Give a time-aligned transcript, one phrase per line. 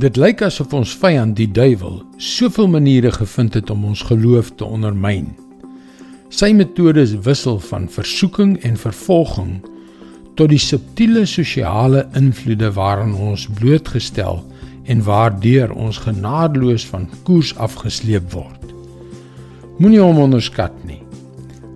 [0.00, 4.64] Dit lyk asof ons vyand die duiwel soveel maniere gevind het om ons geloof te
[4.64, 5.26] ondermyn.
[6.32, 9.58] Sy metodes wissel van versoeking en vervolging
[10.40, 14.40] tot die subtiele sosiale invloede waaraan ons blootgestel
[14.88, 18.72] en waardeur ons genadeloos van koers afgesleep word.
[19.82, 21.02] Moenie hom onderskat nie.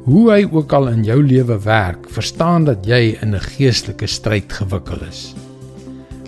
[0.09, 4.49] Hoe hy ook al in jou lewe werk, verstaan dat jy in 'n geestelike stryd
[4.53, 5.35] gewikkel is.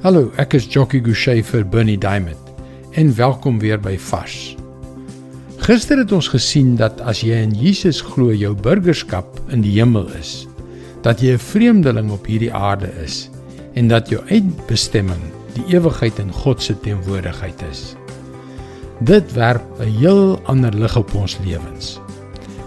[0.05, 2.51] Hallo, ek is Jockey Gouchee vir Bernie Diamond
[3.01, 4.53] en welkom weer by Vars.
[5.65, 10.11] Gister het ons gesien dat as jy in Jesus glo, jou burgerskap in die hemel
[10.19, 10.45] is,
[11.01, 13.31] dat jy 'n vreemdeling op hierdie aarde is
[13.73, 17.97] en dat jou eindbestemming die ewigheid in God se teenwoordigheid is.
[19.01, 22.01] Dit werp 'n heel ander lig op ons lewens.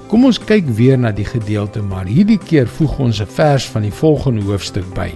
[0.08, 3.82] Kom ons kyk weer na die gedeelte, maar hierdie keer voeg ons 'n vers van
[3.82, 5.14] die volgende hoofstuk by.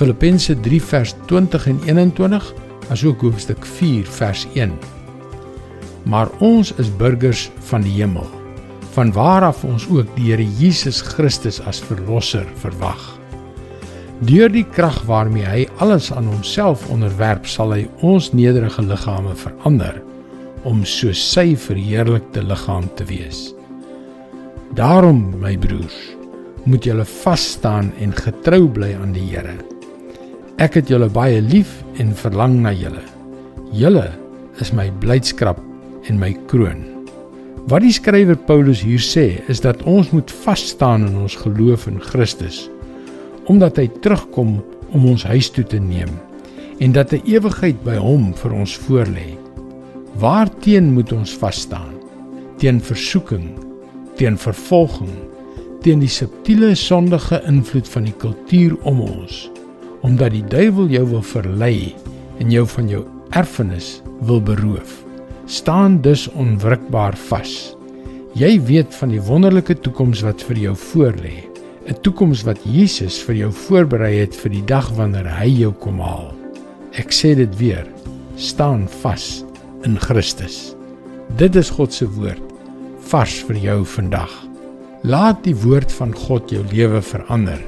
[0.00, 2.46] Filippense 3 vers 20 en 21
[2.88, 4.70] asook hoofstuk 4 vers 1.
[6.08, 8.24] Maar ons is burgers van die hemel,
[8.94, 13.02] van waar af ons ook die Here Jesus Christus as verlosser verwag.
[14.24, 19.98] Deur die krag waarmee hy alles aan homself onderwerp, sal hy ons nederige liggame verander
[20.64, 23.50] om so sy verheerlikte liggaam te wees.
[24.80, 26.00] Daarom, my broers,
[26.64, 29.58] moet julle vas staan en getrou bly aan die Here.
[30.60, 31.70] Ek het julle baie lief
[32.02, 33.00] en verlang na julle.
[33.72, 34.10] Julle
[34.60, 35.56] is my blydskap
[36.10, 36.82] en my kroon.
[37.70, 41.86] Wat die skrywer Paulus hier sê, is dat ons moet vas staan in ons geloof
[41.88, 42.66] in Christus,
[43.48, 44.58] omdat hy terugkom
[44.92, 46.12] om ons huis toe te neem
[46.80, 49.38] en dat 'n ewigheid by hom vir ons voorlê.
[50.20, 51.96] Waarteen moet ons vas staan?
[52.58, 53.56] Teen versoeking,
[54.16, 55.16] teen vervolging,
[55.80, 59.50] teen die subtiele sondige invloed van die kultuur om ons
[60.06, 61.94] omdat die duiwel jou wil verlei
[62.40, 63.04] en jou van jou
[63.36, 65.04] erfenis wil beroof.
[65.46, 67.76] Staan dus onwrikbaar vas.
[68.38, 71.36] Jy weet van die wonderlike toekoms wat vir jou voorlê,
[71.88, 75.98] 'n toekoms wat Jesus vir jou voorberei het vir die dag wanneer hy jou kom
[75.98, 76.34] haal.
[76.92, 77.86] Ek sê dit weer,
[78.36, 79.44] staan vas
[79.84, 80.74] in Christus.
[81.36, 82.42] Dit is God se woord
[83.10, 84.30] vars vir jou vandag.
[85.02, 87.60] Laat die woord van God jou lewe verander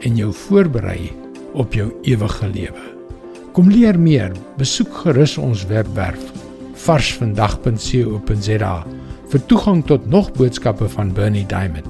[0.00, 1.12] en jou voorberei
[1.54, 2.84] op jou ewige lewe.
[3.52, 6.30] Kom leer meer, besoek gerus ons webwerf
[6.80, 8.74] varsvandag.co.za
[9.30, 11.86] vir toegang tot nog boodskappe van Bernie Diamond.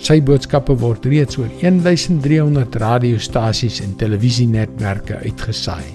[0.00, 5.86] Sy boodskappe word reeds oor 1300 radiostasies en televisienetwerke uitgesaai.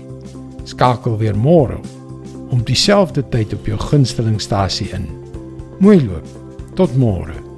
[0.69, 1.81] Skakel weer môre
[2.49, 5.05] om dieselfde tyd op jou gunstelingstasie in.
[5.83, 6.25] Mooi loop.
[6.79, 7.48] Tot môre.